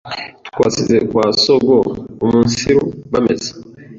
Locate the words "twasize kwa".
0.47-1.25